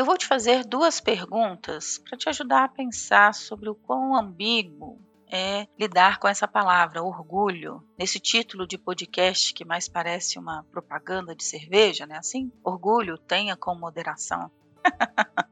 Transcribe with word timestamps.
Eu 0.00 0.06
vou 0.06 0.16
te 0.16 0.26
fazer 0.26 0.64
duas 0.64 0.98
perguntas 0.98 1.98
para 1.98 2.16
te 2.16 2.26
ajudar 2.30 2.64
a 2.64 2.68
pensar 2.68 3.34
sobre 3.34 3.68
o 3.68 3.74
quão 3.74 4.16
ambíguo 4.16 4.98
é 5.30 5.66
lidar 5.78 6.18
com 6.18 6.26
essa 6.26 6.48
palavra, 6.48 7.02
orgulho. 7.02 7.86
Nesse 7.98 8.18
título 8.18 8.66
de 8.66 8.78
podcast 8.78 9.52
que 9.52 9.62
mais 9.62 9.90
parece 9.90 10.38
uma 10.38 10.64
propaganda 10.72 11.36
de 11.36 11.44
cerveja, 11.44 12.06
né? 12.06 12.16
Assim, 12.16 12.50
orgulho, 12.64 13.18
tenha 13.18 13.54
com 13.58 13.74
moderação. 13.74 14.50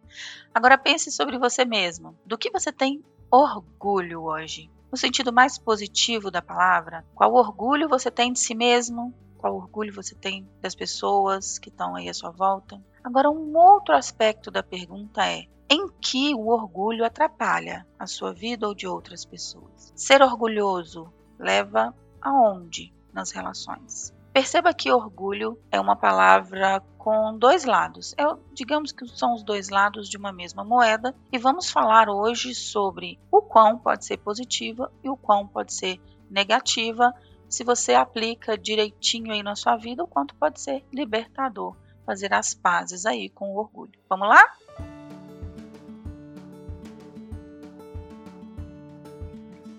Agora 0.55 0.79
pense 0.79 1.13
sobre 1.13 1.37
você 1.37 1.67
mesmo. 1.67 2.19
Do 2.25 2.39
que 2.39 2.51
você 2.51 2.73
tem 2.73 3.05
orgulho 3.31 4.23
hoje? 4.23 4.71
No 4.91 4.97
sentido 4.97 5.31
mais 5.31 5.59
positivo 5.59 6.31
da 6.31 6.41
palavra, 6.41 7.05
qual 7.15 7.35
orgulho 7.35 7.87
você 7.87 8.11
tem 8.11 8.33
de 8.33 8.39
si 8.39 8.55
mesmo? 8.55 9.13
Qual 9.37 9.55
orgulho 9.55 9.93
você 9.93 10.15
tem 10.15 10.49
das 10.63 10.75
pessoas 10.75 11.59
que 11.59 11.69
estão 11.69 11.95
aí 11.95 12.09
à 12.09 12.15
sua 12.15 12.31
volta? 12.31 12.83
Agora, 13.03 13.31
um 13.31 13.57
outro 13.57 13.95
aspecto 13.95 14.51
da 14.51 14.63
pergunta 14.63 15.27
é: 15.27 15.47
em 15.71 15.89
que 16.01 16.35
o 16.35 16.49
orgulho 16.49 17.05
atrapalha 17.05 17.87
a 17.99 18.07
sua 18.07 18.33
vida 18.33 18.67
ou 18.67 18.75
de 18.75 18.87
outras 18.87 19.25
pessoas. 19.25 19.93
Ser 19.95 20.23
orgulhoso 20.23 21.13
leva 21.39 21.95
aonde 22.21 22.93
nas 23.13 23.31
relações? 23.31 24.15
Perceba 24.33 24.73
que 24.73 24.91
orgulho 24.93 25.59
é 25.71 25.81
uma 25.81 25.97
palavra 25.97 26.83
com 26.97 27.37
dois 27.37 27.65
lados. 27.65 28.15
É, 28.17 28.25
digamos 28.53 28.93
que 28.93 29.07
são 29.09 29.35
os 29.35 29.43
dois 29.43 29.69
lados 29.69 30.09
de 30.09 30.17
uma 30.17 30.33
mesma 30.33 30.65
moeda 30.65 31.15
e 31.33 31.39
vamos 31.39 31.71
falar 31.71 32.09
hoje 32.09 32.55
sobre 32.55 33.19
o 33.31 33.43
quão 33.43 33.79
pode 33.79 34.05
ser 34.05 34.19
positiva 34.19 34.91
e 35.03 35.09
o 35.09 35.17
quão 35.17 35.47
pode 35.47 35.73
ser 35.73 36.01
negativa 36.31 37.13
se 37.49 37.65
você 37.65 37.95
aplica 37.95 38.59
direitinho 38.59 39.33
aí 39.33 39.43
na 39.43 39.57
sua 39.57 39.77
vida, 39.77 40.05
o 40.05 40.07
quanto 40.07 40.35
pode 40.35 40.61
ser 40.61 40.85
libertador 40.93 41.75
fazer 42.09 42.33
as 42.33 42.55
pazes 42.55 43.05
aí 43.05 43.29
com 43.29 43.51
o 43.51 43.59
orgulho. 43.59 43.93
Vamos 44.09 44.27
lá? 44.27 44.43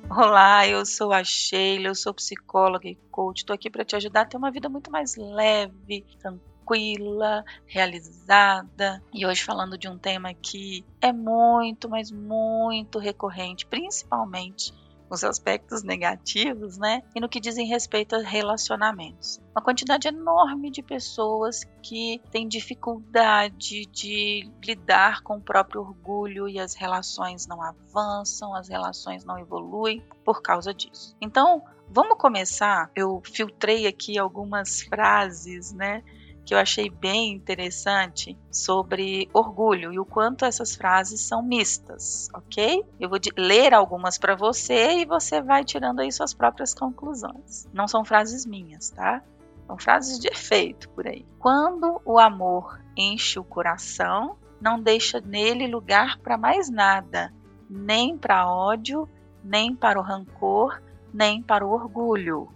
Olá, 0.08 0.68
eu 0.68 0.86
sou 0.86 1.12
a 1.12 1.24
Sheila, 1.24 1.88
eu 1.88 1.96
sou 1.96 2.14
psicóloga 2.14 2.88
e 2.88 2.94
coach. 3.10 3.40
Estou 3.40 3.56
aqui 3.56 3.68
para 3.68 3.84
te 3.84 3.96
ajudar 3.96 4.22
a 4.22 4.26
ter 4.26 4.38
uma 4.38 4.52
vida 4.52 4.70
muito 4.70 4.92
mais 4.92 5.16
leve, 5.16 6.06
tranquila, 6.20 7.44
realizada. 7.66 9.02
E 9.12 9.26
hoje 9.26 9.44
falando 9.44 9.76
de 9.76 9.88
um 9.88 9.98
tema 9.98 10.32
que 10.32 10.86
é 11.02 11.12
muito, 11.12 11.90
mas 11.90 12.12
muito 12.12 13.00
recorrente, 13.00 13.66
principalmente 13.66 14.72
nos 15.10 15.24
aspectos 15.24 15.84
negativos, 15.84 16.78
né? 16.78 17.02
E 17.16 17.20
no 17.20 17.28
que 17.28 17.40
dizem 17.40 17.66
respeito 17.66 18.16
a 18.16 18.20
relacionamentos. 18.20 19.42
Uma 19.56 19.64
quantidade 19.64 20.08
enorme 20.08 20.70
de 20.70 20.84
pessoas 20.84 21.66
que 21.82 22.22
têm 22.32 22.48
dificuldade 22.48 23.86
de 23.88 24.50
lidar 24.64 25.22
com 25.22 25.38
o 25.38 25.42
próprio 25.42 25.82
orgulho 25.82 26.48
e 26.48 26.60
as 26.60 26.76
relações 26.76 27.48
não 27.48 27.62
avançam, 27.62 28.54
as 28.54 28.70
relações 28.70 29.26
não 29.26 29.38
evoluem 29.38 30.04
por 30.24 30.42
causa 30.42 30.74
disso. 30.74 31.16
Então, 31.20 31.64
vamos 31.90 32.18
começar. 32.18 32.92
Eu 32.96 33.22
filtrei 33.26 33.88
aqui 33.88 34.18
algumas 34.18 34.82
frases, 34.84 35.72
né? 35.72 36.04
Que 36.50 36.56
eu 36.56 36.58
achei 36.58 36.90
bem 36.90 37.32
interessante 37.32 38.36
sobre 38.50 39.30
orgulho 39.32 39.94
e 39.94 40.00
o 40.00 40.04
quanto 40.04 40.46
essas 40.46 40.76
frases 40.76 41.22
são 41.22 41.44
mistas, 41.44 42.28
ok? 42.34 42.84
Eu 43.00 43.08
vou 43.08 43.20
ler 43.38 43.72
algumas 43.72 44.18
para 44.18 44.36
você 44.36 44.98
e 44.98 45.06
você 45.06 45.44
vai 45.44 45.64
tirando 45.64 46.00
aí 46.00 46.12
suas 46.12 46.34
próprias 46.34 46.74
conclusões. 46.74 47.68
Não 47.72 47.88
são 47.88 48.04
frases 48.04 48.48
minhas, 48.48 48.90
tá? 48.90 49.22
São 49.68 49.78
frases 49.78 50.18
de 50.18 50.28
efeito 50.28 50.90
por 50.90 51.06
aí. 51.06 51.24
Quando 51.38 52.02
o 52.04 52.18
amor 52.18 52.82
enche 52.98 53.38
o 53.38 53.44
coração, 53.44 54.36
não 54.60 54.82
deixa 54.82 55.22
nele 55.22 55.68
lugar 55.68 56.18
para 56.18 56.36
mais 56.36 56.68
nada, 56.68 57.32
nem 57.70 58.18
para 58.18 58.52
ódio, 58.52 59.08
nem 59.44 59.76
para 59.76 60.00
o 60.00 60.02
rancor, 60.02 60.82
nem 61.14 61.44
para 61.44 61.64
o 61.64 61.70
orgulho. 61.70 62.50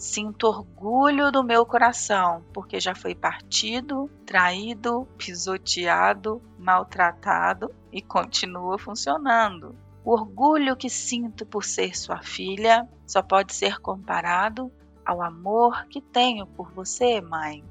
Sinto 0.00 0.46
orgulho 0.46 1.30
do 1.30 1.44
meu 1.44 1.66
coração, 1.66 2.42
porque 2.54 2.80
já 2.80 2.94
foi 2.94 3.14
partido, 3.14 4.10
traído, 4.24 5.06
pisoteado, 5.18 6.40
maltratado 6.58 7.70
e 7.92 8.00
continua 8.00 8.78
funcionando. 8.78 9.76
O 10.02 10.12
orgulho 10.12 10.74
que 10.74 10.88
sinto 10.88 11.44
por 11.44 11.64
ser 11.64 11.94
sua 11.94 12.22
filha 12.22 12.88
só 13.06 13.20
pode 13.20 13.52
ser 13.52 13.78
comparado 13.78 14.72
ao 15.04 15.20
amor 15.20 15.84
que 15.88 16.00
tenho 16.00 16.46
por 16.46 16.72
você, 16.72 17.20
mãe. 17.20 17.62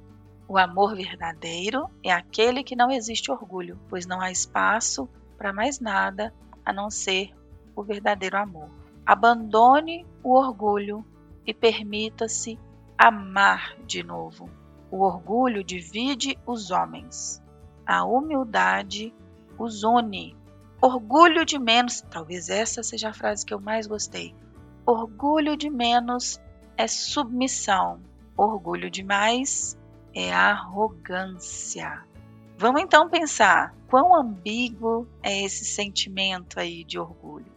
O 0.47 0.55
amor 0.55 0.95
verdadeiro 0.95 1.89
é 2.03 2.11
aquele 2.11 2.63
que 2.63 2.75
não 2.75 2.91
existe 2.91 3.31
orgulho, 3.31 3.79
pois 3.89 4.05
não 4.05 4.21
há 4.21 4.29
espaço 4.29 5.09
para 5.35 5.51
mais 5.51 5.79
nada 5.79 6.31
a 6.63 6.71
não 6.71 6.91
ser 6.91 7.31
o 7.75 7.81
verdadeiro 7.81 8.37
amor. 8.37 8.69
Abandone 9.03 10.05
o 10.23 10.37
orgulho 10.37 11.03
e 11.49 11.53
permita-se 11.53 12.59
amar 12.95 13.75
de 13.87 14.03
novo. 14.03 14.47
O 14.91 15.01
orgulho 15.01 15.63
divide 15.63 16.37
os 16.45 16.69
homens, 16.69 17.41
a 17.83 18.05
humildade 18.05 19.11
os 19.57 19.83
une. 19.83 20.37
Orgulho 20.79 21.43
de 21.43 21.57
menos, 21.57 22.01
talvez 22.01 22.49
essa 22.49 22.83
seja 22.83 23.09
a 23.09 23.13
frase 23.13 23.43
que 23.43 23.51
eu 23.51 23.59
mais 23.59 23.87
gostei. 23.87 24.35
Orgulho 24.85 25.57
de 25.57 25.71
menos 25.71 26.39
é 26.77 26.87
submissão, 26.87 27.99
orgulho 28.37 28.91
de 28.91 29.03
mais 29.03 29.75
é 30.13 30.31
arrogância. 30.31 32.03
Vamos 32.59 32.79
então 32.79 33.09
pensar 33.09 33.73
quão 33.87 34.13
ambíguo 34.15 35.07
é 35.23 35.45
esse 35.45 35.65
sentimento 35.65 36.59
aí 36.59 36.83
de 36.83 36.99
orgulho. 36.99 37.51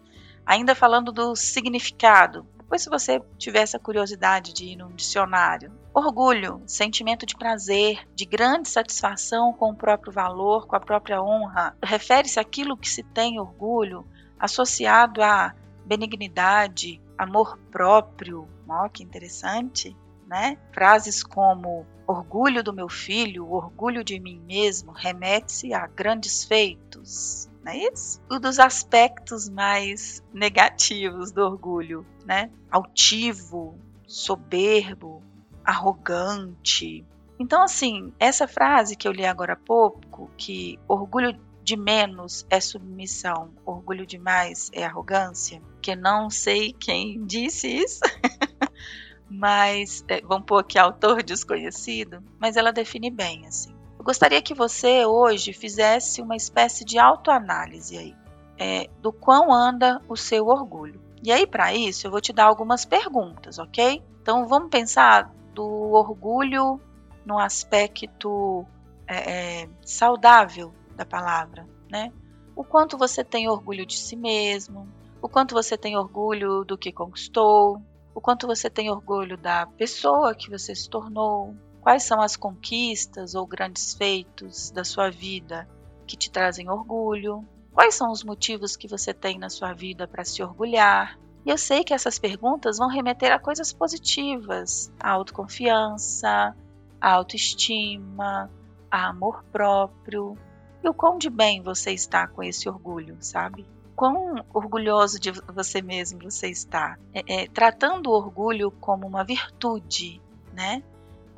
Ainda 0.47 0.75
falando 0.75 1.13
do 1.13 1.37
significado, 1.37 2.47
depois, 2.73 2.83
se 2.83 2.89
você 2.89 3.21
tiver 3.37 3.61
essa 3.61 3.79
curiosidade 3.79 4.55
de 4.55 4.65
ir 4.65 4.77
num 4.77 4.95
dicionário, 4.95 5.71
orgulho, 5.93 6.63
sentimento 6.67 7.27
de 7.27 7.37
prazer, 7.37 8.09
de 8.15 8.25
grande 8.25 8.67
satisfação 8.71 9.53
com 9.53 9.73
o 9.73 9.77
próprio 9.77 10.11
valor, 10.11 10.67
com 10.67 10.75
a 10.75 10.81
própria 10.81 11.23
honra, 11.23 11.77
refere-se 11.83 12.41
àquilo 12.41 12.75
que 12.75 12.89
se 12.89 13.03
tem 13.03 13.39
orgulho, 13.39 14.07
associado 14.41 15.23
a 15.23 15.55
benignidade, 15.85 16.99
amor 17.19 17.59
próprio. 17.71 18.49
Ó, 18.67 18.89
que 18.89 19.03
interessante, 19.03 19.95
né? 20.27 20.57
Frases 20.73 21.23
como 21.23 21.87
orgulho 22.07 22.63
do 22.63 22.73
meu 22.73 22.89
filho, 22.89 23.53
orgulho 23.53 24.03
de 24.03 24.19
mim 24.19 24.41
mesmo, 24.47 24.93
remete-se 24.93 25.75
a 25.75 25.87
grandes 25.87 26.43
feitos, 26.43 27.51
não 27.65 27.73
é 27.73 27.89
isso? 27.93 28.21
Um 28.31 28.41
dos 28.41 28.59
aspectos 28.59 29.49
mais 29.49 30.23
negativos 30.33 31.31
do 31.31 31.43
orgulho, 31.43 32.05
né? 32.25 32.51
Altivo, 32.71 33.79
soberbo, 34.07 35.23
arrogante. 35.65 37.05
Então, 37.39 37.63
assim, 37.63 38.13
essa 38.19 38.47
frase 38.47 38.97
que 38.97 39.07
eu 39.07 39.13
li 39.13 39.25
agora 39.25 39.55
há 39.55 39.57
pouco, 39.57 40.31
que 40.37 40.79
orgulho 40.89 41.39
de 41.63 41.77
menos 41.77 42.45
é 42.51 42.61
submissão, 42.61 43.53
orgulho 43.65 44.05
de 44.05 44.19
mais 44.19 44.69
é 44.73 44.85
arrogância, 44.85 45.63
que 45.81 45.95
não 45.95 46.29
sei 46.29 46.73
quem 46.73 47.25
disse 47.25 47.69
isso, 47.69 48.01
mas 49.31 50.05
é, 50.09 50.21
vamos 50.23 50.47
pôr 50.47 50.59
aqui 50.59 50.79
autor 50.79 51.23
desconhecido, 51.23 52.23
mas 52.39 52.57
ela 52.57 52.73
define 52.73 53.11
bem 53.11 53.47
assim. 53.47 53.75
Eu 54.03 54.05
gostaria 54.05 54.43
que 54.43 54.53
você 54.53 55.07
hoje 55.07 55.53
fizesse 55.53 56.21
uma 56.21 56.35
espécie 56.35 56.85
de 56.85 56.99
autoanálise 56.99 57.97
aí, 57.97 58.17
é, 58.59 58.91
do 59.01 59.13
quão 59.13 59.53
anda 59.53 60.03
o 60.09 60.17
seu 60.17 60.49
orgulho. 60.49 61.01
E 61.23 61.31
aí, 61.31 61.47
para 61.47 61.73
isso, 61.73 62.09
eu 62.09 62.11
vou 62.11 62.21
te 62.21 62.33
dar 62.33 62.47
algumas 62.47 62.85
perguntas, 62.85 63.61
ok? 63.61 64.03
Então, 64.21 64.49
vamos 64.49 64.71
pensar 64.71 65.33
do 65.55 65.65
orgulho 65.93 66.81
no 67.25 67.39
aspecto 67.39 68.67
é, 69.07 69.61
é, 69.61 69.69
saudável 69.85 70.75
da 70.97 71.07
palavra, 71.07 71.65
né? 71.89 72.13
O 72.57 72.65
quanto 72.65 72.99
você 72.99 73.23
tem 73.23 73.49
orgulho 73.49 73.87
de 73.87 73.97
si 73.97 74.17
mesmo, 74.17 74.89
o 75.23 75.29
quanto 75.29 75.55
você 75.55 75.79
tem 75.79 75.97
orgulho 75.97 76.65
do 76.65 76.77
que 76.77 76.91
conquistou, 76.91 77.81
o 78.13 78.21
quanto 78.21 78.49
você 78.49 78.69
tem 78.69 78.91
orgulho 78.91 79.37
da 79.37 79.65
pessoa 79.65 80.35
que 80.35 80.51
você 80.51 80.75
se 80.75 80.91
tornou, 80.91 81.55
Quais 81.83 82.05
são 82.05 82.23
as 82.23 82.37
conquistas 82.37 83.35
ou 83.35 83.45
grandes 83.45 83.93
feitos 83.93 84.71
da 84.71 84.85
sua 84.85 85.11
vida 85.11 85.69
que 86.07 86.17
te 86.17 86.31
trazem 86.31 86.71
orgulho? 86.71 87.45
Quais 87.73 87.97
são 87.97 88.13
os 88.13 88.23
motivos 88.23 88.77
que 88.77 88.87
você 88.87 89.13
tem 89.13 89.37
na 89.37 89.51
sua 89.51 89.73
vida 89.73 90.07
para 90.07 90.25
se 90.25 90.45
orgulhar? 90.45 91.19
E 91.45 91.51
eu 91.51 91.59
sei 91.59 91.83
que 91.83 91.93
essas 91.93 92.21
perguntas 92.21 92.79
vão 92.79 92.89
remeter 92.89 93.33
a 93.33 93.39
coisas 93.39 93.73
positivas, 93.73 94.93
a 95.01 95.11
autoconfiança, 95.11 96.55
a 97.01 97.13
autoestima, 97.13 98.49
a 98.89 99.09
amor 99.09 99.43
próprio. 99.51 100.39
E 100.85 100.89
o 100.89 100.95
quão 100.95 101.19
de 101.19 101.29
bem 101.29 101.63
você 101.63 101.91
está 101.91 102.29
com 102.29 102.45
esse 102.45 102.69
orgulho, 102.69 103.17
sabe? 103.19 103.67
Quão 103.97 104.37
orgulhoso 104.55 105.19
de 105.19 105.33
você 105.33 105.83
mesmo 105.83 106.21
você 106.31 106.49
está. 106.49 106.97
É, 107.13 107.43
é, 107.43 107.49
tratando 107.49 108.07
o 108.09 108.15
orgulho 108.15 108.71
como 108.71 109.05
uma 109.05 109.25
virtude, 109.25 110.23
né? 110.53 110.81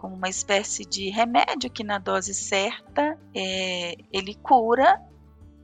Como 0.05 0.17
uma 0.17 0.29
espécie 0.29 0.85
de 0.85 1.09
remédio 1.09 1.71
que 1.71 1.83
na 1.83 1.99
dose 1.99 2.35
certa 2.35 3.19
é, 3.35 3.97
ele 4.13 4.35
cura 4.35 5.01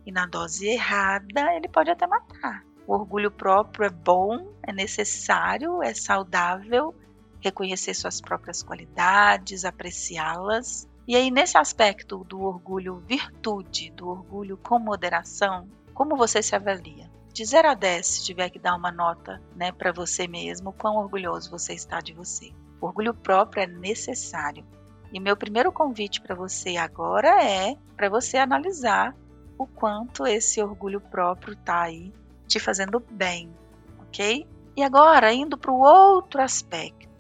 e 0.07 0.11
na 0.11 0.25
dose 0.25 0.67
errada 0.67 1.55
ele 1.55 1.69
pode 1.69 1.91
até 1.91 2.07
matar. 2.07 2.65
O 2.87 2.95
orgulho 2.95 3.31
próprio 3.31 3.85
é 3.85 3.91
bom, 3.91 4.51
é 4.63 4.73
necessário, 4.73 5.83
é 5.83 5.93
saudável, 5.93 6.95
reconhecer 7.39 7.93
suas 7.93 8.19
próprias 8.19 8.63
qualidades, 8.63 9.67
apreciá-las. 9.67 10.89
E 11.07 11.15
aí, 11.15 11.31
nesse 11.31 11.59
aspecto 11.59 12.25
do 12.25 12.41
orgulho 12.41 12.97
virtude, 13.07 13.91
do 13.91 14.09
orgulho 14.09 14.57
com 14.57 14.79
moderação, 14.79 15.69
como 15.93 16.17
você 16.17 16.43
se 16.43 16.57
avalia? 16.57 17.11
De 17.31 17.45
0 17.45 17.73
a 17.73 17.75
10, 17.75 18.07
se 18.07 18.25
tiver 18.25 18.49
que 18.49 18.59
dar 18.59 18.75
uma 18.75 18.91
nota 18.91 19.39
né, 19.55 19.71
para 19.71 19.93
você 19.93 20.27
mesmo, 20.27 20.73
quão 20.73 20.97
orgulhoso 20.97 21.51
você 21.51 21.75
está 21.75 22.01
de 22.01 22.15
você. 22.15 22.55
Orgulho 22.81 23.15
próprio 23.15 23.63
é 23.63 23.67
necessário. 23.67 24.65
E 25.13 25.21
meu 25.21 25.37
primeiro 25.37 25.73
convite 25.73 26.21
para 26.21 26.35
você 26.35 26.77
agora 26.77 27.45
é 27.45 27.77
para 27.97 28.09
você 28.09 28.39
analisar 28.39 29.15
o 29.59 29.67
quanto 29.67 30.27
esse 30.27 30.63
orgulho 30.63 31.01
próprio 31.01 31.53
está 31.53 31.83
aí 31.83 32.13
te 32.47 32.59
fazendo 32.59 33.01
bem, 33.11 33.53
ok? 33.99 34.47
E 34.77 34.83
agora, 34.83 35.33
indo 35.33 35.59
para 35.59 35.71
o 35.71 35.81
outro 35.81 36.41
aspecto 36.41 37.11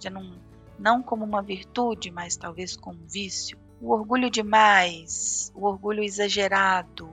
já 0.00 0.10
não, 0.10 0.32
não 0.78 1.02
como 1.02 1.24
uma 1.24 1.42
virtude, 1.42 2.10
mas 2.10 2.36
talvez 2.36 2.76
como 2.76 2.98
um 3.02 3.06
vício. 3.06 3.58
O 3.80 3.92
orgulho 3.92 4.30
demais, 4.30 5.52
o 5.54 5.66
orgulho 5.66 6.02
exagerado, 6.02 7.10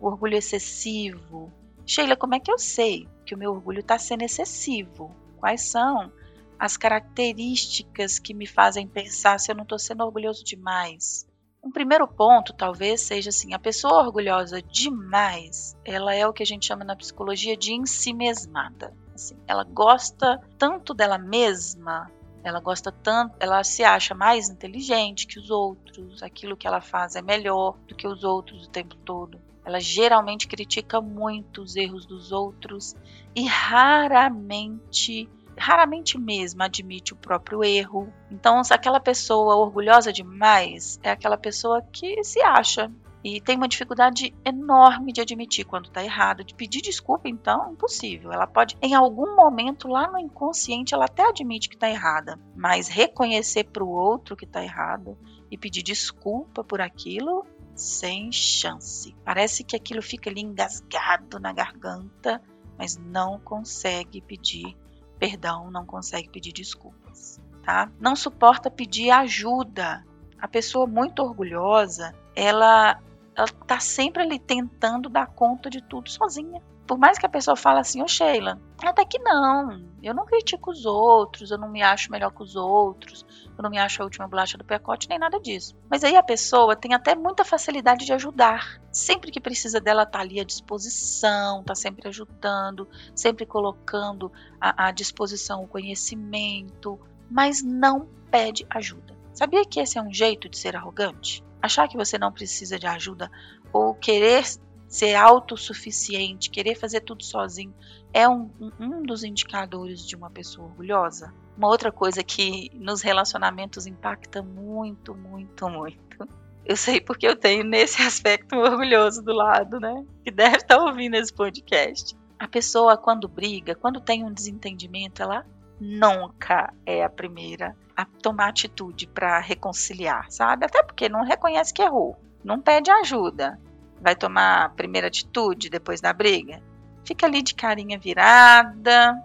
o 0.00 0.06
orgulho 0.06 0.36
excessivo. 0.36 1.52
Sheila, 1.84 2.16
como 2.16 2.34
é 2.34 2.40
que 2.40 2.50
eu 2.50 2.58
sei 2.58 3.08
que 3.24 3.34
o 3.34 3.38
meu 3.38 3.52
orgulho 3.52 3.80
está 3.80 3.98
sendo 3.98 4.22
excessivo? 4.22 5.14
Quais 5.38 5.62
são 5.62 6.12
as 6.58 6.76
características 6.76 8.18
que 8.18 8.34
me 8.34 8.46
fazem 8.46 8.86
pensar 8.86 9.38
se 9.38 9.50
eu 9.50 9.56
não 9.56 9.62
estou 9.62 9.78
sendo 9.78 10.04
orgulhoso 10.04 10.44
demais? 10.44 11.26
Um 11.62 11.70
primeiro 11.70 12.06
ponto 12.06 12.52
talvez 12.52 13.00
seja 13.00 13.30
assim: 13.30 13.52
a 13.54 13.58
pessoa 13.58 14.04
orgulhosa 14.04 14.62
demais, 14.62 15.76
ela 15.84 16.14
é 16.14 16.26
o 16.26 16.32
que 16.32 16.42
a 16.42 16.46
gente 16.46 16.66
chama 16.66 16.84
na 16.84 16.96
psicologia 16.96 17.56
de 17.56 17.72
ensimesmada. 17.72 18.94
Assim, 19.14 19.36
ela 19.46 19.64
gosta 19.64 20.40
tanto 20.58 20.92
dela 20.94 21.18
mesma 21.18 22.10
ela 22.46 22.60
gosta 22.60 22.92
tanto, 22.92 23.34
ela 23.40 23.64
se 23.64 23.82
acha 23.82 24.14
mais 24.14 24.48
inteligente 24.48 25.26
que 25.26 25.36
os 25.36 25.50
outros, 25.50 26.22
aquilo 26.22 26.56
que 26.56 26.64
ela 26.64 26.80
faz 26.80 27.16
é 27.16 27.22
melhor 27.22 27.76
do 27.88 27.94
que 27.96 28.06
os 28.06 28.22
outros 28.22 28.66
o 28.66 28.70
tempo 28.70 28.94
todo. 28.98 29.40
Ela 29.64 29.80
geralmente 29.80 30.46
critica 30.46 31.00
muito 31.00 31.60
os 31.60 31.74
erros 31.74 32.06
dos 32.06 32.30
outros 32.30 32.94
e 33.34 33.44
raramente, 33.46 35.28
raramente 35.56 36.18
mesmo 36.18 36.62
admite 36.62 37.12
o 37.12 37.16
próprio 37.16 37.64
erro. 37.64 38.12
Então, 38.30 38.62
se 38.62 38.74
aquela 38.74 39.00
pessoa 39.00 39.56
orgulhosa 39.56 40.12
demais 40.12 40.98
é 41.02 41.10
aquela 41.10 41.36
pessoa 41.36 41.82
que 41.92 42.22
se 42.22 42.40
acha 42.40 42.90
e 43.24 43.40
tem 43.40 43.56
uma 43.56 43.66
dificuldade 43.66 44.32
enorme 44.44 45.12
de 45.12 45.20
admitir 45.20 45.64
quando 45.64 45.86
está 45.86 46.04
errado, 46.04 46.44
de 46.44 46.54
pedir 46.54 46.80
desculpa, 46.80 47.28
então, 47.28 47.72
impossível. 47.72 48.32
Ela 48.32 48.46
pode, 48.46 48.78
em 48.80 48.94
algum 48.94 49.34
momento, 49.34 49.88
lá 49.88 50.06
no 50.06 50.16
inconsciente, 50.16 50.94
ela 50.94 51.06
até 51.06 51.28
admite 51.28 51.68
que 51.68 51.74
está 51.74 51.90
errada, 51.90 52.38
mas 52.54 52.86
reconhecer 52.86 53.64
para 53.64 53.82
o 53.82 53.90
outro 53.90 54.36
que 54.36 54.44
está 54.44 54.62
errado 54.62 55.18
e 55.50 55.58
pedir 55.58 55.82
desculpa 55.82 56.62
por 56.62 56.80
aquilo, 56.80 57.44
sem 57.74 58.30
chance. 58.30 59.12
Parece 59.24 59.64
que 59.64 59.74
aquilo 59.74 60.02
fica 60.02 60.30
ali 60.30 60.42
engasgado 60.42 61.40
na 61.40 61.52
garganta, 61.52 62.40
mas 62.78 62.96
não 62.96 63.40
consegue 63.40 64.20
pedir 64.20 64.76
perdão, 65.18 65.70
não 65.70 65.84
consegue 65.84 66.28
pedir 66.28 66.52
desculpas, 66.52 67.40
tá? 67.62 67.90
Não 67.98 68.14
suporta 68.14 68.70
pedir 68.70 69.10
ajuda. 69.10 70.04
A 70.38 70.46
pessoa 70.46 70.86
muito 70.86 71.22
orgulhosa, 71.22 72.14
ela 72.34 73.00
ela 73.34 73.48
tá 73.66 73.78
sempre 73.78 74.22
ali 74.22 74.38
tentando 74.38 75.10
dar 75.10 75.26
conta 75.26 75.68
de 75.68 75.82
tudo 75.82 76.10
sozinha. 76.10 76.62
Por 76.86 76.98
mais 76.98 77.18
que 77.18 77.26
a 77.26 77.28
pessoa 77.28 77.56
fale 77.56 77.80
assim, 77.80 78.00
ô 78.00 78.04
oh, 78.04 78.08
Sheila, 78.08 78.60
até 78.82 79.04
que 79.04 79.18
não, 79.18 79.84
eu 80.02 80.14
não 80.14 80.24
critico 80.24 80.70
os 80.70 80.86
outros, 80.86 81.50
eu 81.50 81.58
não 81.58 81.68
me 81.68 81.82
acho 81.82 82.12
melhor 82.12 82.30
que 82.32 82.42
os 82.42 82.54
outros, 82.54 83.26
eu 83.56 83.62
não 83.62 83.70
me 83.70 83.78
acho 83.78 84.00
a 84.00 84.04
última 84.04 84.28
bolacha 84.28 84.56
do 84.56 84.64
pacote, 84.64 85.08
nem 85.08 85.18
nada 85.18 85.40
disso. 85.40 85.74
Mas 85.90 86.04
aí 86.04 86.14
a 86.14 86.22
pessoa 86.22 86.76
tem 86.76 86.94
até 86.94 87.14
muita 87.14 87.44
facilidade 87.44 88.06
de 88.06 88.12
ajudar. 88.12 88.80
Sempre 88.92 89.30
que 89.30 89.40
precisa 89.40 89.80
dela 89.80 90.06
tá 90.06 90.20
ali 90.20 90.38
à 90.38 90.44
disposição, 90.44 91.64
tá 91.64 91.74
sempre 91.74 92.08
ajudando, 92.08 92.88
sempre 93.14 93.44
colocando 93.44 94.30
à, 94.60 94.86
à 94.86 94.90
disposição 94.92 95.64
o 95.64 95.68
conhecimento, 95.68 96.98
mas 97.30 97.62
não 97.62 98.08
pede 98.30 98.64
ajuda. 98.70 99.16
Sabia 99.34 99.64
que 99.64 99.80
esse 99.80 99.98
é 99.98 100.02
um 100.02 100.12
jeito 100.12 100.48
de 100.48 100.56
ser 100.56 100.76
arrogante? 100.76 101.44
achar 101.66 101.88
que 101.88 101.96
você 101.96 102.18
não 102.18 102.32
precisa 102.32 102.78
de 102.78 102.86
ajuda 102.86 103.30
ou 103.72 103.94
querer 103.94 104.44
ser 104.88 105.14
autossuficiente, 105.14 106.50
querer 106.50 106.74
fazer 106.74 107.00
tudo 107.00 107.24
sozinho, 107.24 107.74
é 108.12 108.28
um, 108.28 108.50
um 108.78 109.02
dos 109.02 109.24
indicadores 109.24 110.06
de 110.06 110.16
uma 110.16 110.30
pessoa 110.30 110.68
orgulhosa. 110.68 111.34
Uma 111.56 111.68
outra 111.68 111.90
coisa 111.90 112.22
que 112.22 112.70
nos 112.74 113.02
relacionamentos 113.02 113.86
impacta 113.86 114.42
muito, 114.42 115.14
muito, 115.14 115.68
muito. 115.68 116.28
Eu 116.64 116.76
sei 116.76 117.00
porque 117.00 117.26
eu 117.26 117.36
tenho 117.36 117.64
nesse 117.64 118.00
aspecto 118.02 118.56
orgulhoso 118.56 119.22
do 119.22 119.32
lado, 119.32 119.78
né? 119.78 120.04
Que 120.24 120.30
deve 120.30 120.56
estar 120.56 120.78
ouvindo 120.78 121.14
esse 121.14 121.32
podcast. 121.32 122.16
A 122.38 122.46
pessoa, 122.46 122.96
quando 122.96 123.28
briga, 123.28 123.74
quando 123.74 124.00
tem 124.00 124.24
um 124.24 124.32
desentendimento, 124.32 125.22
ela 125.22 125.46
nunca 125.80 126.72
é 126.84 127.04
a 127.04 127.08
primeira 127.08 127.76
a 127.96 128.04
tomar 128.04 128.48
atitude 128.48 129.06
para 129.06 129.38
reconciliar, 129.38 130.30
sabe? 130.30 130.66
Até 130.66 130.82
porque 130.82 131.08
não 131.08 131.24
reconhece 131.24 131.72
que 131.72 131.82
errou, 131.82 132.16
não 132.44 132.60
pede 132.60 132.90
ajuda, 132.90 133.58
vai 134.06 134.14
tomar 134.14 134.66
a 134.66 134.68
primeira 134.68 135.08
atitude 135.08 135.68
depois 135.68 136.00
da 136.00 136.12
briga. 136.12 136.62
Fica 137.04 137.26
ali 137.26 137.42
de 137.42 137.56
carinha 137.56 137.98
virada, 137.98 139.20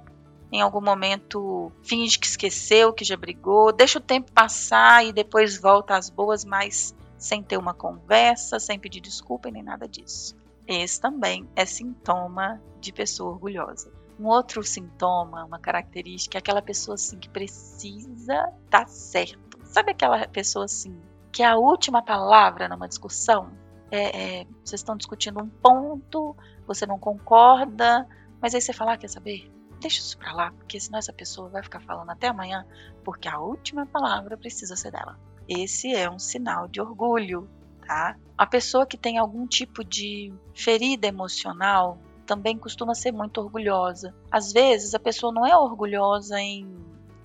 em 0.51 0.59
algum 0.59 0.81
momento 0.81 1.71
finge 1.83 2.17
que 2.17 2.25
esqueceu, 2.25 2.91
que 2.91 3.05
já 3.05 3.15
brigou, 3.15 3.71
deixa 3.71 3.99
o 3.99 4.01
tempo 4.01 4.31
passar 4.31 5.05
e 5.05 5.13
depois 5.13 5.55
volta 5.61 5.95
às 5.95 6.09
boas, 6.09 6.43
mas 6.43 6.95
sem 7.15 7.43
ter 7.43 7.57
uma 7.57 7.75
conversa, 7.75 8.59
sem 8.59 8.79
pedir 8.79 9.01
desculpa 9.01 9.51
nem 9.51 9.61
nada 9.61 9.87
disso. 9.87 10.35
Esse 10.67 10.99
também 10.99 11.47
é 11.55 11.63
sintoma 11.63 12.59
de 12.79 12.91
pessoa 12.91 13.33
orgulhosa. 13.33 13.93
Um 14.19 14.25
outro 14.25 14.63
sintoma, 14.63 15.45
uma 15.45 15.59
característica, 15.59 16.39
é 16.39 16.39
aquela 16.39 16.61
pessoa 16.61 16.95
assim 16.95 17.19
que 17.19 17.29
precisa 17.29 18.51
tá 18.67 18.87
certo. 18.87 19.59
Sabe 19.63 19.91
aquela 19.91 20.27
pessoa 20.27 20.65
assim 20.65 20.99
que 21.31 21.43
é 21.43 21.45
a 21.45 21.55
última 21.55 22.01
palavra 22.01 22.67
numa 22.67 22.87
discussão? 22.87 23.60
É, 23.91 24.39
é, 24.39 24.45
vocês 24.63 24.79
estão 24.79 24.95
discutindo 24.95 25.43
um 25.43 25.49
ponto, 25.49 26.35
você 26.65 26.85
não 26.85 26.97
concorda, 26.97 28.07
mas 28.41 28.55
aí 28.55 28.61
você 28.61 28.71
fala, 28.71 28.93
ah, 28.93 28.97
quer 28.97 29.09
saber? 29.09 29.51
Deixa 29.81 29.99
isso 29.99 30.17
pra 30.17 30.31
lá, 30.31 30.51
porque 30.51 30.79
senão 30.79 30.99
essa 30.99 31.11
pessoa 31.11 31.49
vai 31.49 31.61
ficar 31.61 31.81
falando 31.81 32.09
até 32.09 32.27
amanhã, 32.27 32.65
porque 33.03 33.27
a 33.27 33.39
última 33.39 33.85
palavra 33.85 34.37
precisa 34.37 34.75
ser 34.75 34.91
dela. 34.91 35.19
Esse 35.47 35.93
é 35.93 36.09
um 36.09 36.19
sinal 36.19 36.67
de 36.67 36.79
orgulho, 36.79 37.49
tá? 37.85 38.15
A 38.37 38.45
pessoa 38.45 38.85
que 38.85 38.97
tem 38.97 39.17
algum 39.17 39.45
tipo 39.45 39.83
de 39.83 40.33
ferida 40.53 41.07
emocional 41.07 41.97
também 42.25 42.57
costuma 42.57 42.95
ser 42.95 43.11
muito 43.11 43.41
orgulhosa. 43.41 44.15
Às 44.31 44.53
vezes 44.53 44.93
a 44.93 44.99
pessoa 44.99 45.33
não 45.33 45.45
é 45.45 45.57
orgulhosa 45.57 46.39
em 46.39 46.65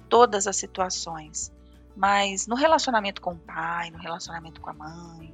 todas 0.08 0.46
as 0.48 0.56
situações, 0.56 1.52
mas 1.94 2.46
no 2.46 2.56
relacionamento 2.56 3.20
com 3.20 3.34
o 3.34 3.38
pai, 3.38 3.90
no 3.90 3.98
relacionamento 3.98 4.60
com 4.60 4.70
a 4.70 4.74
mãe, 4.74 5.32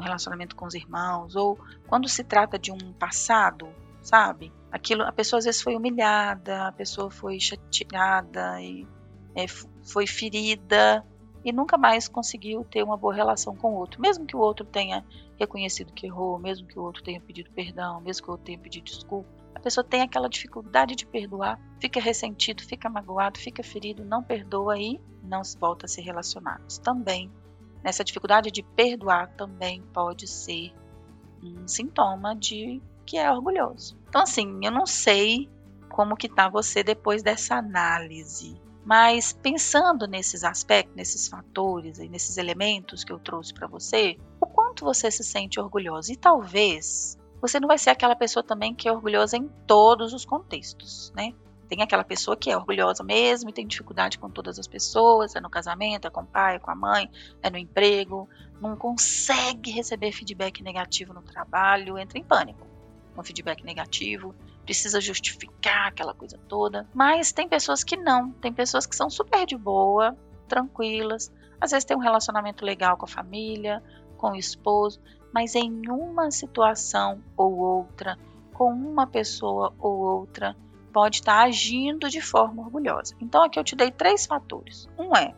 no 0.00 0.04
relacionamento 0.04 0.56
com 0.56 0.66
os 0.66 0.74
irmãos, 0.74 1.36
ou 1.36 1.58
quando 1.86 2.08
se 2.08 2.24
trata 2.24 2.58
de 2.58 2.72
um 2.72 2.92
passado, 2.94 3.68
sabe? 4.00 4.50
Aquilo, 4.72 5.02
a 5.02 5.12
pessoa 5.12 5.38
às 5.38 5.44
vezes 5.44 5.60
foi 5.60 5.76
humilhada, 5.76 6.68
a 6.68 6.72
pessoa 6.72 7.10
foi 7.10 7.38
chateada 7.38 8.60
e 8.62 8.88
é, 9.34 9.46
foi 9.82 10.06
ferida 10.06 11.04
e 11.44 11.52
nunca 11.52 11.76
mais 11.76 12.08
conseguiu 12.08 12.64
ter 12.64 12.82
uma 12.82 12.96
boa 12.96 13.14
relação 13.14 13.54
com 13.54 13.74
o 13.74 13.76
outro, 13.76 14.00
mesmo 14.00 14.26
que 14.26 14.36
o 14.36 14.40
outro 14.40 14.64
tenha 14.64 15.04
reconhecido 15.38 15.92
que 15.92 16.06
errou, 16.06 16.38
mesmo 16.38 16.66
que 16.66 16.78
o 16.78 16.82
outro 16.82 17.02
tenha 17.02 17.20
pedido 17.20 17.50
perdão, 17.50 18.00
mesmo 18.00 18.24
que 18.24 18.30
o 18.30 18.32
outro 18.32 18.46
tenha 18.46 18.58
pedido 18.58 18.84
desculpa. 18.84 19.28
A 19.54 19.60
pessoa 19.60 19.84
tem 19.84 20.00
aquela 20.00 20.28
dificuldade 20.28 20.94
de 20.94 21.06
perdoar, 21.06 21.60
fica 21.78 22.00
ressentido, 22.00 22.62
fica 22.62 22.88
magoado, 22.88 23.38
fica 23.38 23.62
ferido, 23.62 24.04
não 24.04 24.22
perdoa 24.22 24.78
e 24.78 25.00
não 25.22 25.42
volta 25.58 25.86
a 25.86 25.88
se 25.88 26.00
relacionar. 26.00 26.60
Isso 26.66 26.80
também, 26.80 27.30
nessa 27.82 28.04
dificuldade 28.04 28.50
de 28.50 28.62
perdoar, 28.62 29.28
também 29.36 29.82
pode 29.92 30.26
ser 30.26 30.72
um 31.42 31.66
sintoma 31.66 32.36
de 32.36 32.82
que 33.06 33.16
é 33.16 33.30
orgulhoso. 33.30 33.96
Então, 34.08 34.22
assim, 34.22 34.60
eu 34.62 34.70
não 34.70 34.86
sei 34.86 35.48
como 35.88 36.16
que 36.16 36.28
tá 36.28 36.48
você 36.48 36.82
depois 36.82 37.22
dessa 37.22 37.56
análise 37.56 38.60
mas 38.84 39.32
pensando 39.32 40.06
nesses 40.06 40.42
aspectos, 40.42 40.96
nesses 40.96 41.28
fatores 41.28 41.98
e 41.98 42.08
nesses 42.08 42.36
elementos 42.36 43.04
que 43.04 43.12
eu 43.12 43.18
trouxe 43.18 43.52
para 43.52 43.66
você, 43.66 44.16
o 44.40 44.46
quanto 44.46 44.84
você 44.84 45.10
se 45.10 45.22
sente 45.22 45.60
orgulhoso? 45.60 46.12
E 46.12 46.16
talvez 46.16 47.18
você 47.40 47.60
não 47.60 47.68
vai 47.68 47.78
ser 47.78 47.90
aquela 47.90 48.16
pessoa 48.16 48.42
também 48.42 48.74
que 48.74 48.88
é 48.88 48.92
orgulhosa 48.92 49.36
em 49.36 49.48
todos 49.66 50.12
os 50.12 50.24
contextos, 50.24 51.12
né? 51.14 51.32
Tem 51.70 51.82
aquela 51.82 52.02
pessoa 52.02 52.36
que 52.36 52.50
é 52.50 52.56
orgulhosa 52.56 53.04
mesmo 53.04 53.48
e 53.48 53.52
tem 53.52 53.64
dificuldade 53.64 54.18
com 54.18 54.28
todas 54.28 54.58
as 54.58 54.66
pessoas, 54.66 55.36
é 55.36 55.40
no 55.40 55.48
casamento, 55.48 56.08
é 56.08 56.10
com 56.10 56.22
o 56.22 56.26
pai, 56.26 56.56
é 56.56 56.58
com 56.58 56.70
a 56.70 56.74
mãe, 56.74 57.08
é 57.40 57.48
no 57.48 57.56
emprego, 57.56 58.28
não 58.60 58.76
consegue 58.76 59.70
receber 59.70 60.10
feedback 60.10 60.64
negativo 60.64 61.14
no 61.14 61.22
trabalho, 61.22 61.96
entra 61.96 62.18
em 62.18 62.24
pânico 62.24 62.66
com 63.14 63.22
feedback 63.22 63.62
negativo, 63.64 64.34
precisa 64.64 65.00
justificar 65.00 65.88
aquela 65.88 66.14
coisa 66.14 66.38
toda. 66.48 66.88
Mas 66.92 67.32
tem 67.32 67.48
pessoas 67.48 67.84
que 67.84 67.96
não, 67.96 68.32
tem 68.32 68.52
pessoas 68.52 68.86
que 68.86 68.96
são 68.96 69.08
super 69.08 69.46
de 69.46 69.56
boa, 69.56 70.16
tranquilas, 70.48 71.32
às 71.60 71.70
vezes 71.70 71.84
tem 71.84 71.96
um 71.96 72.00
relacionamento 72.00 72.64
legal 72.64 72.96
com 72.96 73.04
a 73.04 73.08
família, 73.08 73.82
com 74.16 74.32
o 74.32 74.36
esposo, 74.36 75.00
mas 75.32 75.54
em 75.54 75.88
uma 75.88 76.30
situação 76.30 77.22
ou 77.36 77.56
outra, 77.56 78.18
com 78.52 78.72
uma 78.72 79.06
pessoa 79.06 79.72
ou 79.78 79.98
outra, 79.98 80.56
pode 80.92 81.16
estar 81.16 81.42
agindo 81.42 82.08
de 82.08 82.20
forma 82.20 82.62
orgulhosa. 82.62 83.14
Então 83.20 83.42
aqui 83.42 83.58
eu 83.58 83.64
te 83.64 83.76
dei 83.76 83.90
três 83.90 84.26
fatores. 84.26 84.88
Um 84.98 85.14
é 85.16 85.34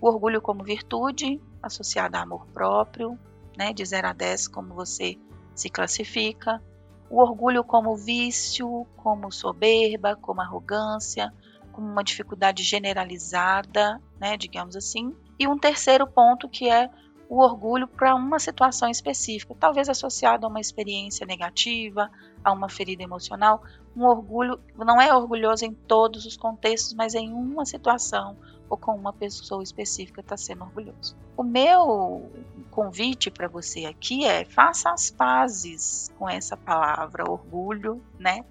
o 0.00 0.08
orgulho 0.08 0.40
como 0.40 0.62
virtude, 0.62 1.40
associada 1.62 2.18
a 2.18 2.22
amor 2.22 2.46
próprio, 2.52 3.18
né, 3.56 3.72
de 3.72 3.84
0 3.84 4.08
a 4.08 4.12
10 4.12 4.48
como 4.48 4.74
você 4.74 5.18
se 5.54 5.70
classifica. 5.70 6.62
O 7.08 7.20
orgulho 7.20 7.64
como 7.64 7.96
vício, 7.96 8.86
como 8.96 9.30
soberba, 9.32 10.16
como 10.16 10.40
arrogância, 10.40 11.32
como 11.72 11.86
uma 11.86 12.04
dificuldade 12.04 12.62
generalizada, 12.62 14.00
né, 14.20 14.36
digamos 14.36 14.76
assim. 14.76 15.14
E 15.38 15.46
um 15.46 15.58
terceiro 15.58 16.06
ponto 16.06 16.48
que 16.48 16.68
é 16.68 16.90
o 17.28 17.40
orgulho 17.42 17.88
para 17.88 18.14
uma 18.14 18.38
situação 18.38 18.88
específica, 18.88 19.54
talvez 19.58 19.88
associado 19.88 20.46
a 20.46 20.48
uma 20.48 20.60
experiência 20.60 21.26
negativa, 21.26 22.10
a 22.44 22.52
uma 22.52 22.68
ferida 22.68 23.02
emocional. 23.02 23.62
Um 23.96 24.04
orgulho 24.04 24.60
não 24.76 25.00
é 25.00 25.14
orgulhoso 25.14 25.64
em 25.64 25.72
todos 25.72 26.24
os 26.26 26.36
contextos, 26.36 26.94
mas 26.94 27.14
em 27.14 27.32
uma 27.32 27.64
situação 27.64 28.36
ou 28.68 28.76
com 28.76 28.92
uma 28.92 29.12
pessoa 29.12 29.62
específica 29.62 30.20
está 30.20 30.36
sendo 30.36 30.64
orgulhoso. 30.64 31.16
O 31.36 31.42
meu 31.42 32.30
convite 32.70 33.30
para 33.30 33.48
você 33.48 33.86
aqui 33.86 34.24
é 34.24 34.44
faça 34.44 34.90
as 34.90 35.10
pazes 35.10 36.12
com 36.18 36.28
essa 36.28 36.56
palavra 36.56 37.30
orgulho, 37.30 38.02
né? 38.18 38.44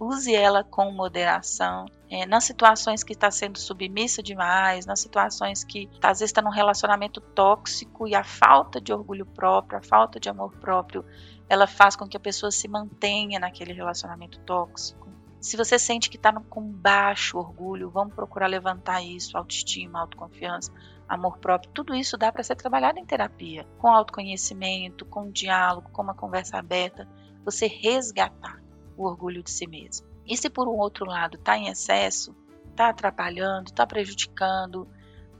use 0.00 0.34
ela 0.34 0.64
com 0.64 0.90
moderação. 0.90 1.84
É, 2.10 2.26
nas 2.26 2.42
situações 2.42 3.04
que 3.04 3.12
está 3.12 3.30
sendo 3.30 3.56
submissa 3.56 4.20
demais, 4.20 4.84
nas 4.84 4.98
situações 4.98 5.62
que 5.62 5.88
às 6.02 6.18
vezes 6.18 6.30
está 6.30 6.42
num 6.42 6.50
relacionamento 6.50 7.20
tóxico 7.20 8.08
e 8.08 8.16
a 8.16 8.24
falta 8.24 8.80
de 8.80 8.92
orgulho 8.92 9.24
próprio, 9.24 9.78
a 9.78 9.82
falta 9.82 10.18
de 10.18 10.28
amor 10.28 10.50
próprio, 10.56 11.04
ela 11.48 11.68
faz 11.68 11.94
com 11.94 12.08
que 12.08 12.16
a 12.16 12.20
pessoa 12.20 12.50
se 12.50 12.66
mantenha 12.66 13.38
naquele 13.38 13.72
relacionamento 13.72 14.40
tóxico. 14.40 15.08
Se 15.40 15.56
você 15.56 15.78
sente 15.78 16.10
que 16.10 16.16
está 16.16 16.32
com 16.32 16.60
baixo 16.60 17.38
orgulho, 17.38 17.88
vamos 17.88 18.12
procurar 18.12 18.48
levantar 18.48 19.02
isso, 19.02 19.38
autoestima, 19.38 20.00
autoconfiança, 20.00 20.72
amor 21.08 21.38
próprio, 21.38 21.70
tudo 21.72 21.94
isso 21.94 22.18
dá 22.18 22.32
para 22.32 22.42
ser 22.42 22.56
trabalhado 22.56 22.98
em 22.98 23.06
terapia, 23.06 23.64
com 23.78 23.88
autoconhecimento, 23.88 25.04
com 25.04 25.30
diálogo, 25.30 25.90
com 25.90 26.02
uma 26.02 26.14
conversa 26.14 26.58
aberta, 26.58 27.08
você 27.44 27.68
resgatar 27.68 28.60
o 28.96 29.06
orgulho 29.06 29.42
de 29.42 29.50
si 29.50 29.66
mesmo. 29.66 30.09
E 30.30 30.36
se 30.36 30.48
por 30.48 30.68
um 30.68 30.78
outro 30.78 31.04
lado 31.04 31.36
está 31.36 31.58
em 31.58 31.66
excesso, 31.66 32.32
está 32.70 32.90
atrapalhando, 32.90 33.68
está 33.68 33.84
prejudicando, 33.84 34.88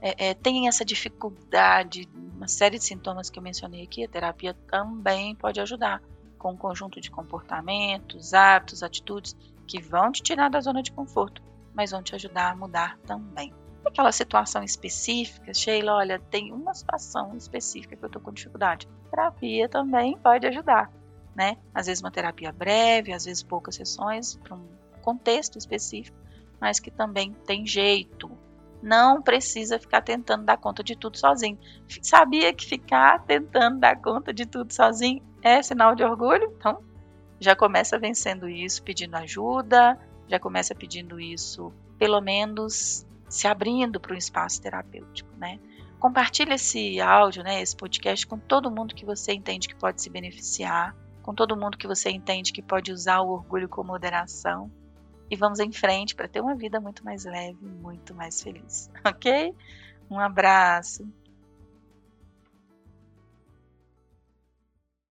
é, 0.01 0.31
é, 0.31 0.33
tem 0.33 0.67
essa 0.67 0.83
dificuldade, 0.83 2.09
uma 2.35 2.49
série 2.49 2.77
de 2.77 2.83
sintomas 2.83 3.29
que 3.29 3.39
eu 3.39 3.43
mencionei 3.43 3.83
aqui, 3.83 4.03
a 4.03 4.09
terapia 4.09 4.53
também 4.69 5.33
pode 5.33 5.61
ajudar 5.61 6.01
com 6.37 6.51
um 6.51 6.57
conjunto 6.57 6.99
de 6.99 7.09
comportamentos, 7.09 8.33
hábitos, 8.33 8.83
atitudes 8.83 9.33
que 9.65 9.81
vão 9.81 10.11
te 10.11 10.21
tirar 10.21 10.49
da 10.49 10.59
zona 10.59 10.83
de 10.83 10.91
conforto, 10.91 11.41
mas 11.73 11.91
vão 11.91 12.03
te 12.03 12.13
ajudar 12.13 12.51
a 12.51 12.55
mudar 12.55 12.97
também. 13.07 13.53
Aquela 13.85 14.11
situação 14.11 14.61
específica, 14.61 15.53
Sheila, 15.53 15.93
olha, 15.93 16.19
tem 16.19 16.51
uma 16.51 16.73
situação 16.73 17.37
específica 17.37 17.95
que 17.95 18.03
eu 18.03 18.07
estou 18.07 18.21
com 18.21 18.33
dificuldade. 18.33 18.89
Terapia 19.09 19.69
também 19.69 20.17
pode 20.17 20.45
ajudar 20.47 20.91
né? 21.35 21.57
Às 21.73 21.87
vezes 21.87 22.03
uma 22.03 22.11
terapia 22.11 22.51
breve, 22.51 23.13
às 23.13 23.25
vezes 23.25 23.43
poucas 23.43 23.75
sessões 23.75 24.35
para 24.35 24.55
um 24.55 24.67
contexto 25.01 25.57
específico, 25.57 26.17
mas 26.59 26.79
que 26.79 26.91
também 26.91 27.33
tem 27.45 27.65
jeito. 27.65 28.31
Não 28.81 29.21
precisa 29.21 29.79
ficar 29.79 30.01
tentando 30.01 30.45
dar 30.45 30.57
conta 30.57 30.83
de 30.83 30.95
tudo 30.95 31.17
sozinho. 31.17 31.57
Sabia 32.01 32.53
que 32.53 32.65
ficar 32.65 33.23
tentando 33.25 33.79
dar 33.79 33.99
conta 34.01 34.33
de 34.33 34.45
tudo 34.45 34.73
sozinho 34.73 35.23
é 35.41 35.61
sinal 35.61 35.93
de 35.93 36.03
orgulho? 36.03 36.51
Então, 36.57 36.81
já 37.39 37.55
começa 37.55 37.99
vencendo 37.99 38.47
isso, 38.47 38.83
pedindo 38.83 39.15
ajuda, 39.15 39.99
já 40.27 40.39
começa 40.39 40.73
pedindo 40.73 41.19
isso, 41.19 41.71
pelo 41.97 42.21
menos 42.21 43.05
se 43.29 43.47
abrindo 43.47 43.99
para 43.99 44.13
um 44.13 44.17
espaço 44.17 44.61
terapêutico, 44.61 45.29
né? 45.37 45.59
Compartilhe 45.99 46.53
esse 46.53 46.99
áudio, 46.99 47.43
né, 47.43 47.61
esse 47.61 47.75
podcast 47.75 48.25
com 48.25 48.37
todo 48.37 48.71
mundo 48.71 48.95
que 48.95 49.05
você 49.05 49.33
entende 49.33 49.67
que 49.67 49.75
pode 49.75 50.01
se 50.01 50.09
beneficiar 50.09 50.95
com 51.21 51.33
todo 51.33 51.55
mundo 51.55 51.77
que 51.77 51.87
você 51.87 52.09
entende 52.09 52.51
que 52.51 52.61
pode 52.61 52.91
usar 52.91 53.21
o 53.21 53.29
orgulho 53.29 53.69
com 53.69 53.83
moderação. 53.83 54.71
E 55.31 55.35
vamos 55.37 55.59
em 55.59 55.71
frente 55.71 56.13
para 56.13 56.27
ter 56.27 56.41
uma 56.41 56.55
vida 56.55 56.81
muito 56.81 57.05
mais 57.05 57.23
leve, 57.23 57.65
muito 57.65 58.13
mais 58.13 58.43
feliz, 58.43 58.91
ok? 59.05 59.55
Um 60.09 60.19
abraço. 60.19 61.07